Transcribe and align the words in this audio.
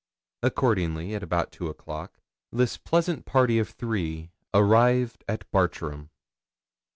Accordingly, 0.41 1.13
at 1.13 1.21
about 1.21 1.51
two 1.51 1.67
o'clock, 1.67 2.17
this 2.51 2.75
pleasant 2.75 3.23
party 3.23 3.59
of 3.59 3.69
three 3.69 4.31
arrived 4.51 5.23
at 5.27 5.43
Bartram. 5.51 6.09